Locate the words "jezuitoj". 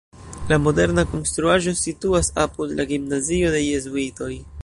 3.67-4.35